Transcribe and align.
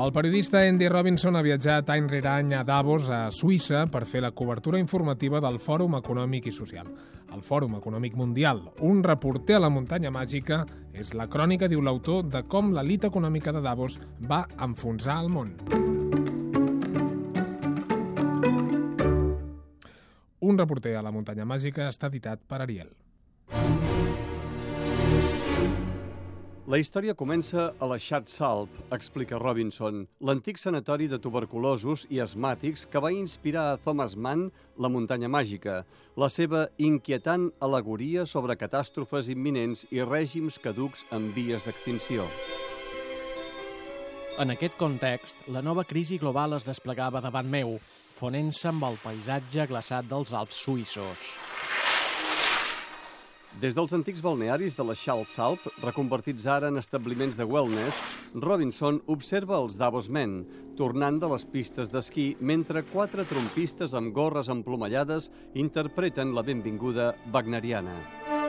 El 0.00 0.12
periodista 0.12 0.62
Andy 0.62 0.88
Robinson 0.88 1.36
ha 1.36 1.42
viatjat 1.44 1.90
any 1.92 2.06
rere 2.08 2.28
any 2.30 2.54
a 2.56 2.62
Davos, 2.64 3.10
a 3.12 3.26
Suïssa, 3.28 3.82
per 3.92 4.06
fer 4.08 4.22
la 4.24 4.30
cobertura 4.32 4.78
informativa 4.80 5.42
del 5.44 5.58
Fòrum 5.60 5.98
Econòmic 5.98 6.46
i 6.48 6.52
Social. 6.56 6.88
El 7.34 7.42
Fòrum 7.44 7.74
Econòmic 7.76 8.16
Mundial, 8.16 8.62
un 8.80 9.02
reporter 9.04 9.58
a 9.58 9.60
la 9.66 9.68
muntanya 9.68 10.08
màgica, 10.14 10.62
és 10.96 11.12
la 11.12 11.28
crònica, 11.28 11.68
diu 11.68 11.84
l'autor, 11.84 12.24
de 12.24 12.40
com 12.48 12.72
l'elit 12.72 13.04
econòmica 13.10 13.52
de 13.52 13.60
Davos 13.60 13.98
va 14.24 14.46
enfonsar 14.56 15.18
el 15.20 15.28
món. 15.28 15.52
Un 20.40 20.64
reporter 20.64 20.96
a 20.96 21.04
la 21.04 21.12
muntanya 21.12 21.44
màgica 21.44 21.90
està 21.92 22.08
editat 22.08 22.40
per 22.48 22.62
Ariel. 22.64 22.88
La 26.70 26.78
història 26.78 27.16
comença 27.18 27.64
a 27.82 27.86
la 27.90 27.96
Salp, 27.98 28.70
explica 28.94 29.40
Robinson, 29.42 30.04
l'antic 30.22 30.56
sanatori 30.56 31.08
de 31.10 31.18
tuberculosos 31.18 32.04
i 32.14 32.20
asmàtics 32.22 32.84
que 32.86 33.00
va 33.02 33.10
inspirar 33.10 33.64
a 33.72 33.78
Thomas 33.82 34.14
Mann 34.14 34.52
la 34.78 34.88
muntanya 34.88 35.26
màgica, 35.26 35.84
la 36.14 36.28
seva 36.28 36.68
inquietant 36.78 37.50
alegoria 37.58 38.22
sobre 38.24 38.54
catàstrofes 38.54 39.32
imminents 39.34 39.82
i 39.90 40.04
règims 40.04 40.60
caducs 40.62 41.02
en 41.10 41.32
vies 41.34 41.66
d'extinció. 41.66 42.28
En 44.38 44.54
aquest 44.54 44.78
context, 44.78 45.42
la 45.48 45.66
nova 45.66 45.82
crisi 45.82 46.22
global 46.22 46.54
es 46.54 46.68
desplegava 46.70 47.18
davant 47.18 47.50
meu, 47.50 47.80
fonent-se 48.14 48.70
amb 48.70 48.86
el 48.86 49.02
paisatge 49.02 49.66
glaçat 49.66 50.06
dels 50.06 50.30
Alps 50.30 50.62
suïssos. 50.68 51.34
Des 53.58 53.74
dels 53.74 53.92
antics 53.92 54.20
balnearis 54.22 54.76
de 54.78 54.84
la 54.86 54.94
Salp, 54.94 55.64
reconvertits 55.82 56.46
ara 56.46 56.68
en 56.70 56.78
establiments 56.78 57.36
de 57.36 57.44
wellness, 57.44 57.98
Robinson 58.34 59.00
observa 59.10 59.58
els 59.58 59.76
Davos 59.76 60.08
Men, 60.08 60.44
tornant 60.78 61.18
de 61.18 61.28
les 61.28 61.44
pistes 61.44 61.90
d'esquí 61.90 62.36
mentre 62.40 62.84
quatre 62.86 63.26
trompistes 63.26 63.92
amb 63.92 64.14
gorres 64.14 64.48
emplomallades 64.48 65.32
interpreten 65.54 66.32
la 66.32 66.46
benvinguda 66.46 67.16
wagneriana. 67.34 68.39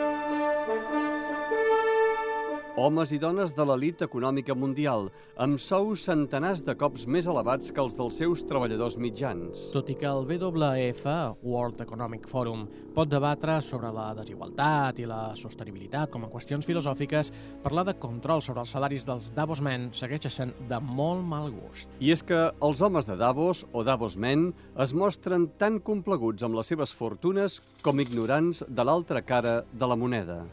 Homes 2.79 3.11
i 3.11 3.17
dones 3.19 3.51
de 3.51 3.63
l'elit 3.67 3.99
econòmica 4.05 4.55
mundial, 4.55 5.09
amb 5.43 5.59
sous 5.59 6.05
centenars 6.07 6.61
de 6.63 6.71
cops 6.79 7.03
més 7.03 7.25
elevats 7.27 7.67
que 7.75 7.81
els 7.83 7.97
dels 7.97 8.15
seus 8.21 8.45
treballadors 8.47 8.95
mitjans. 8.95 9.65
Tot 9.73 9.89
i 9.91 9.97
que 9.99 10.07
el 10.07 10.23
WEF, 10.29 11.01
World 11.43 11.81
Economic 11.83 12.29
Forum, 12.31 12.63
pot 12.95 13.11
debatre 13.11 13.57
sobre 13.65 13.91
la 13.91 14.13
desigualtat 14.15 15.01
i 15.03 15.09
la 15.09 15.35
sostenibilitat 15.35 16.13
com 16.13 16.23
a 16.23 16.31
qüestions 16.31 16.67
filosòfiques, 16.67 17.33
parlar 17.61 17.83
de 17.89 17.97
control 17.99 18.39
sobre 18.39 18.63
els 18.63 18.71
salaris 18.71 19.03
dels 19.09 19.33
Davos 19.35 19.59
Men 19.59 19.89
segueix 19.91 20.31
sent 20.31 20.55
de 20.69 20.79
molt 20.79 21.27
mal 21.27 21.51
gust. 21.51 21.99
I 21.99 22.15
és 22.15 22.23
que 22.23 22.39
els 22.63 22.79
homes 22.79 23.09
de 23.09 23.19
Davos, 23.19 23.65
o 23.73 23.83
Davos 23.83 24.15
Men, 24.15 24.53
es 24.79 24.95
mostren 24.95 25.49
tan 25.59 25.83
compleguts 25.83 26.47
amb 26.47 26.55
les 26.55 26.71
seves 26.71 26.95
fortunes 26.95 27.59
com 27.83 27.99
ignorants 27.99 28.63
de 28.63 28.87
l'altra 28.87 29.25
cara 29.27 29.65
de 29.73 29.91
la 29.91 29.99
moneda. 29.99 30.45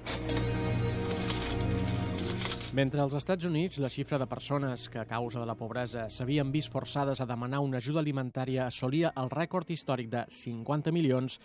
Mentre 2.76 3.00
als 3.00 3.14
Estats 3.16 3.46
Units 3.48 3.78
la 3.80 3.88
xifra 3.88 4.18
de 4.20 4.26
persones 4.28 4.90
que 4.92 4.98
a 5.00 5.06
causa 5.08 5.40
de 5.40 5.46
la 5.48 5.54
pobresa 5.56 6.02
s'havien 6.12 6.50
vist 6.52 6.68
forçades 6.68 7.20
a 7.20 7.26
demanar 7.26 7.62
una 7.64 7.78
ajuda 7.80 8.02
alimentària 8.04 8.66
assolia 8.66 9.08
el 9.16 9.30
rècord 9.32 9.70
històric 9.72 10.10
de 10.12 10.26
50 10.28 10.92
milions, 10.92 11.38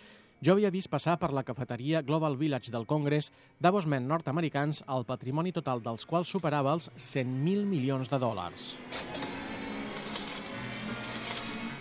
jo 0.44 0.52
havia 0.52 0.70
vist 0.74 0.90
passar 0.92 1.16
per 1.16 1.32
la 1.32 1.42
cafeteria 1.42 2.02
Global 2.04 2.36
Village 2.36 2.70
del 2.70 2.84
Congrés 2.84 3.30
Davos 3.58 3.86
Men 3.88 4.04
nord-americans 4.06 4.82
el 4.84 5.08
patrimoni 5.08 5.52
total 5.56 5.80
dels 5.80 6.04
quals 6.04 6.28
superava 6.28 6.76
els 6.76 6.90
100.000 6.92 7.64
milions 7.72 8.12
de 8.12 8.20
dòlars. 8.20 8.74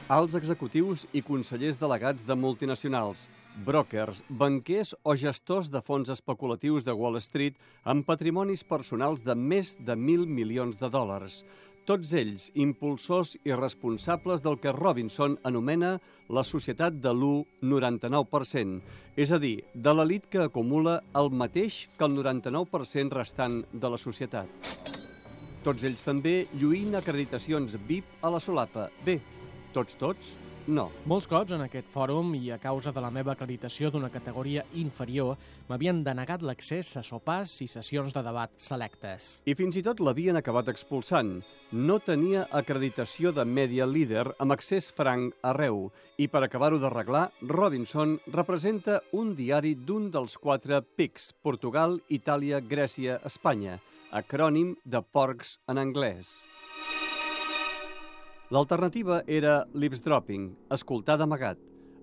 Alts 0.07 0.39
executius 0.39 1.03
i 1.11 1.19
consellers 1.21 1.81
delegats 1.83 2.23
de 2.23 2.35
multinacionals, 2.39 3.27
brokers, 3.65 4.23
banquers 4.29 4.93
o 5.03 5.15
gestors 5.15 5.69
de 5.71 5.81
fons 5.81 6.09
especulatius 6.09 6.85
de 6.85 6.95
Wall 6.97 7.19
Street 7.21 7.59
amb 7.83 8.05
patrimonis 8.07 8.63
personals 8.63 9.23
de 9.25 9.35
més 9.35 9.75
de 9.79 9.95
mil 9.95 10.25
milions 10.25 10.79
de 10.81 10.89
dòlars. 10.89 11.43
Tots 11.83 12.13
ells 12.15 12.45
impulsors 12.55 13.33
i 13.43 13.51
responsables 13.51 14.43
del 14.43 14.55
que 14.63 14.71
Robinson 14.71 15.35
anomena 15.43 15.97
la 16.31 16.43
societat 16.47 17.01
de 17.03 17.11
l'1-99%, 17.11 18.79
és 19.19 19.33
a 19.35 19.39
dir, 19.39 19.57
de 19.75 19.91
l'elit 19.91 20.29
que 20.31 20.45
acumula 20.45 21.01
el 21.19 21.29
mateix 21.29 21.89
que 21.97 22.07
el 22.07 22.15
99% 22.15 23.11
restant 23.19 23.59
de 23.73 23.91
la 23.91 23.99
societat. 23.99 24.47
Tots 25.63 25.83
ells 25.83 26.01
també 26.03 26.45
lluïn 26.55 26.95
acreditacions 26.95 27.75
VIP 27.87 28.23
a 28.23 28.31
la 28.31 28.39
solapa. 28.39 28.87
Bé, 29.03 29.19
tots, 29.75 29.99
tots, 29.99 30.37
no. 30.67 30.89
Molts 31.09 31.27
cops 31.27 31.53
en 31.55 31.63
aquest 31.65 31.89
fòrum 31.91 32.33
i 32.37 32.51
a 32.53 32.59
causa 32.61 32.93
de 32.95 33.01
la 33.03 33.11
meva 33.13 33.33
acreditació 33.33 33.89
d'una 33.91 34.11
categoria 34.13 34.63
inferior 34.79 35.37
m'havien 35.69 36.03
denegat 36.05 36.43
l'accés 36.45 36.91
a 36.97 37.03
sopars 37.03 37.55
i 37.65 37.67
sessions 37.67 38.13
de 38.15 38.23
debat 38.23 38.53
selectes. 38.57 39.41
I 39.45 39.55
fins 39.59 39.77
i 39.77 39.83
tot 39.85 39.99
l'havien 39.99 40.39
acabat 40.39 40.71
expulsant. 40.71 41.35
No 41.73 41.97
tenia 41.99 42.45
acreditació 42.51 43.31
de 43.33 43.45
media 43.45 43.87
leader 43.89 44.27
amb 44.37 44.53
accés 44.55 44.91
franc 44.93 45.33
arreu 45.41 45.87
i 46.21 46.27
per 46.29 46.43
acabar-ho 46.45 46.79
d'arreglar, 46.79 47.29
Robinson 47.49 48.19
representa 48.31 49.01
un 49.11 49.33
diari 49.35 49.73
d'un 49.75 50.11
dels 50.13 50.37
quatre 50.37 50.83
PICs, 50.83 51.33
Portugal, 51.41 51.99
Itàlia, 52.09 52.61
Grècia, 52.61 53.19
Espanya, 53.25 53.79
acrònim 54.13 54.75
de 54.85 55.01
porcs 55.01 55.57
en 55.67 55.81
anglès. 55.81 56.43
L'alternativa 58.53 59.23
era 59.25 59.63
l'ipsdropping, 59.73 60.43
escoltar 60.75 61.15
d'amagat. 61.17 61.57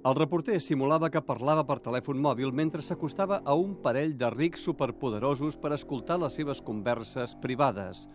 El 0.09 0.17
reporter 0.19 0.57
simulava 0.59 1.11
que 1.15 1.21
parlava 1.23 1.63
per 1.69 1.77
telèfon 1.85 2.19
mòbil 2.25 2.51
mentre 2.61 2.83
s'acostava 2.83 3.39
a 3.45 3.55
un 3.55 3.77
parell 3.85 4.17
de 4.19 4.33
rics 4.35 4.65
superpoderosos 4.67 5.55
per 5.63 5.71
escoltar 5.77 6.17
les 6.19 6.41
seves 6.41 6.63
converses 6.67 7.37
privades. 7.45 8.09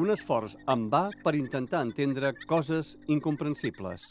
Un 0.00 0.14
esforç 0.16 0.56
en 0.72 0.86
va 0.88 1.02
per 1.26 1.34
intentar 1.36 1.84
entendre 1.84 2.32
coses 2.48 2.94
incomprensibles. 3.12 4.08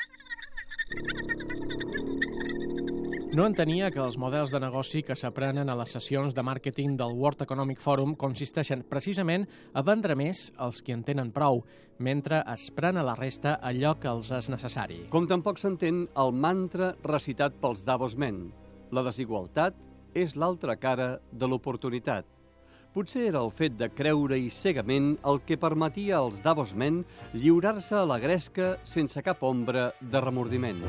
No 3.31 3.45
entenia 3.47 3.87
que 3.95 4.01
els 4.03 4.17
models 4.19 4.49
de 4.51 4.59
negoci 4.59 4.99
que 5.07 5.15
s'aprenen 5.15 5.69
a 5.71 5.75
les 5.79 5.93
sessions 5.95 6.33
de 6.35 6.43
màrqueting 6.43 6.97
del 6.99 7.13
World 7.15 7.45
Economic 7.45 7.79
Forum 7.79 8.11
consisteixen 8.19 8.81
precisament 8.89 9.45
a 9.71 9.83
vendre 9.87 10.17
més 10.19 10.49
als 10.59 10.81
qui 10.83 10.91
en 10.91 11.05
tenen 11.07 11.31
prou, 11.31 11.61
mentre 11.95 12.41
es 12.51 12.67
pren 12.75 12.99
a 12.99 13.05
la 13.07 13.15
resta 13.15 13.55
allò 13.63 13.93
que 13.95 14.11
els 14.11 14.33
és 14.35 14.51
necessari. 14.51 15.05
Com 15.15 15.31
tampoc 15.31 15.63
s'entén 15.63 16.03
el 16.19 16.35
mantra 16.35 16.91
recitat 17.07 17.55
pels 17.63 17.87
Davos 17.87 18.19
Men. 18.19 18.49
La 18.91 19.07
desigualtat 19.07 19.79
és 20.11 20.35
l'altra 20.35 20.75
cara 20.75 21.13
de 21.31 21.47
l'oportunitat. 21.47 22.27
Potser 22.91 23.29
era 23.31 23.45
el 23.47 23.55
fet 23.55 23.79
de 23.79 23.93
creure-hi 23.95 24.51
cegament 24.51 25.13
el 25.23 25.39
que 25.47 25.55
permetia 25.55 26.19
als 26.19 26.43
Davos 26.43 26.75
Men 26.75 27.05
lliurar-se 27.31 27.95
a 27.95 28.07
la 28.11 28.19
gresca 28.19 28.73
sense 28.83 29.23
cap 29.23 29.47
ombra 29.47 29.93
de 30.01 30.19
remordiment. 30.19 30.83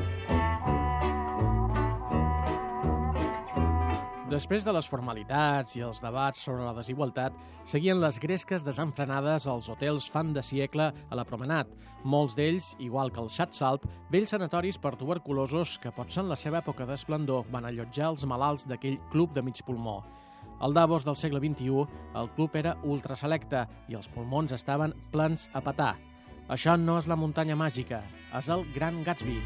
Després 4.32 4.64
de 4.64 4.72
les 4.72 4.86
formalitats 4.88 5.74
i 5.76 5.82
els 5.84 5.98
debats 6.00 6.40
sobre 6.46 6.64
la 6.64 6.72
desigualtat, 6.72 7.34
seguien 7.68 7.98
les 8.00 8.16
gresques 8.22 8.62
desenfrenades 8.64 9.44
als 9.50 9.66
hotels 9.68 10.06
fan 10.08 10.30
de 10.32 10.40
Siecle 10.40 10.86
a 10.88 11.18
la 11.18 11.24
Promenat, 11.28 11.68
molts 12.08 12.32
d'ells, 12.38 12.70
igual 12.80 13.12
que 13.12 13.20
el 13.20 13.28
Schatzalp, 13.28 13.84
vells 14.08 14.32
sanatoris 14.32 14.78
per 14.80 14.94
tuberculosos 14.96 15.74
que 15.82 15.92
potser 15.92 16.22
en 16.22 16.30
la 16.32 16.38
seva 16.40 16.62
època 16.62 16.86
d'esplendor 16.88 17.44
van 17.52 17.68
allotjar 17.68 18.08
els 18.14 18.24
malalts 18.24 18.64
d'aquell 18.70 18.96
club 19.12 19.34
de 19.36 19.44
mig 19.44 19.60
pulmó. 19.66 19.98
Al 20.64 20.72
Davos 20.72 21.04
del 21.04 21.18
segle 21.18 21.42
XXI, 21.42 21.84
el 22.16 22.32
club 22.38 22.56
era 22.56 22.78
ultraselecte 22.88 23.66
i 23.92 24.00
els 24.00 24.08
pulmons 24.08 24.56
estaven 24.56 24.96
plens 25.12 25.50
a 25.52 25.60
petar. 25.60 25.92
Això 26.48 26.78
no 26.80 26.96
és 27.02 27.10
la 27.10 27.20
muntanya 27.20 27.58
màgica, 27.58 28.00
és 28.32 28.48
el 28.48 28.64
Gran 28.72 29.04
Gatsby. 29.04 29.42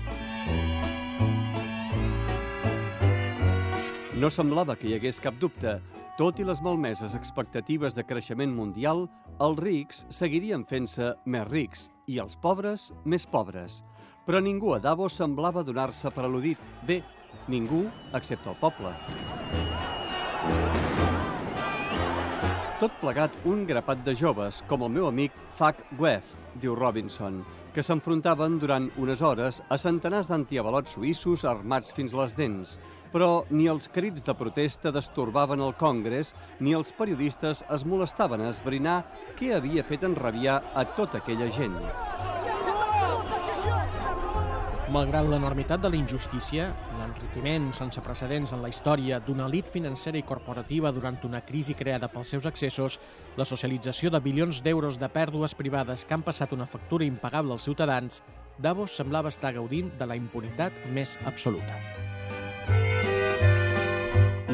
No 4.17 4.31
semblava 4.33 4.79
que 4.81 4.87
hi 4.89 4.95
hagués 4.97 5.19
cap 5.21 5.35
dubte. 5.37 5.75
Tot 6.17 6.39
i 6.41 6.45
les 6.49 6.63
malmeses 6.65 7.13
expectatives 7.19 7.99
de 7.99 8.05
creixement 8.09 8.55
mundial, 8.57 9.03
els 9.45 9.61
rics 9.61 10.07
seguirien 10.09 10.65
fent-se 10.65 11.11
més 11.29 11.45
rics 11.51 11.83
i 12.09 12.17
els 12.25 12.39
pobres 12.41 12.87
més 13.05 13.29
pobres. 13.29 13.83
Però 14.25 14.41
ningú 14.41 14.73
a 14.73 14.81
Davos 14.81 15.19
semblava 15.21 15.61
donar-se 15.69 16.09
per 16.17 16.25
al·ludit. 16.25 16.65
Bé, 16.89 17.03
ningú 17.53 17.83
excepte 18.17 18.49
el 18.55 18.57
poble. 18.63 18.95
Tot 22.81 22.97
plegat 23.05 23.37
un 23.45 23.69
grapat 23.69 24.01
de 24.09 24.17
joves, 24.17 24.65
com 24.65 24.89
el 24.89 24.97
meu 24.97 25.13
amic 25.13 25.37
Fac 25.61 25.85
Weff, 26.01 26.39
diu 26.57 26.73
Robinson, 26.77 27.43
que 27.77 27.85
s'enfrontaven 27.85 28.57
durant 28.65 28.89
unes 28.97 29.21
hores 29.21 29.61
a 29.69 29.77
centenars 29.77 30.33
d'antiavalots 30.33 30.97
suïssos 30.97 31.45
armats 31.45 31.93
fins 31.97 32.17
les 32.17 32.33
dents, 32.37 32.79
però 33.13 33.45
ni 33.51 33.69
els 33.71 33.89
crits 33.93 34.25
de 34.27 34.35
protesta 34.39 34.93
destorbaven 34.95 35.63
el 35.63 35.75
Congrés, 35.79 36.35
ni 36.61 36.75
els 36.77 36.93
periodistes 36.97 37.65
es 37.73 37.87
molestaven 37.87 38.43
a 38.43 38.51
esbrinar 38.55 39.03
què 39.39 39.55
havia 39.57 39.85
fet 39.87 40.07
enrabiar 40.09 40.63
a 40.75 40.87
tota 40.97 41.23
aquella 41.23 41.51
gent. 41.51 41.77
Malgrat 44.87 45.27
l'enormitat 45.27 45.83
de 45.83 45.89
la 45.91 45.99
injustícia, 45.99 46.69
l'enriquiment 47.01 47.73
sense 47.75 48.01
precedents 48.07 48.53
en 48.55 48.63
la 48.63 48.71
història 48.71 49.19
d'una 49.19 49.49
elit 49.51 49.67
financera 49.75 50.21
i 50.21 50.23
corporativa 50.23 50.93
durant 50.95 51.19
una 51.27 51.43
crisi 51.43 51.75
creada 51.75 52.07
pels 52.09 52.31
seus 52.37 52.47
excessos, 52.47 53.01
la 53.37 53.45
socialització 53.45 54.15
de 54.15 54.23
bilions 54.23 54.63
d'euros 54.63 55.01
de 55.03 55.11
pèrdues 55.11 55.59
privades 55.59 56.07
que 56.07 56.15
han 56.15 56.23
passat 56.23 56.55
una 56.55 56.71
factura 56.71 57.05
impagable 57.05 57.59
als 57.59 57.67
ciutadans, 57.67 58.23
Davos 58.59 58.95
semblava 58.97 59.29
estar 59.29 59.53
gaudint 59.53 59.91
de 59.99 60.07
la 60.07 60.17
impunitat 60.17 60.87
més 60.95 61.19
absoluta. 61.27 62.06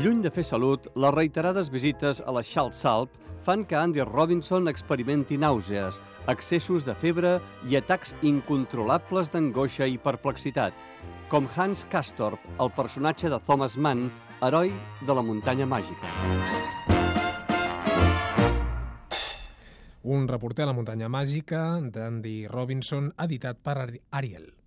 Lluny 0.02 0.22
de 0.24 0.30
fer 0.34 0.42
salut, 0.42 0.88
les 0.98 1.14
reiterades 1.14 1.68
visites 1.70 2.18
a 2.26 2.32
la 2.34 2.42
Salp 2.42 3.12
fan 3.42 3.64
que 3.64 3.76
Andy 3.76 4.02
Robinson 4.02 4.68
experimenti 4.68 5.36
nàusees, 5.36 6.00
excessos 6.30 6.84
de 6.86 6.94
febre 6.94 7.40
i 7.66 7.76
atacs 7.76 8.14
incontrolables 8.22 9.30
d'angoixa 9.30 9.86
i 9.86 9.98
perplexitat, 9.98 10.74
com 11.28 11.48
Hans 11.56 11.84
Castorp, 11.90 12.38
el 12.60 12.70
personatge 12.70 13.30
de 13.30 13.38
Thomas 13.46 13.76
Mann, 13.76 14.10
heroi 14.42 14.72
de 15.06 15.14
la 15.14 15.22
muntanya 15.22 15.66
màgica. 15.66 16.10
Un 20.02 20.26
reporter 20.26 20.64
a 20.64 20.72
la 20.72 20.74
muntanya 20.74 21.08
màgica 21.08 21.78
d'Andy 21.78 22.48
Robinson, 22.50 23.12
editat 23.22 23.62
per 23.62 23.78
Ariel. 24.10 24.52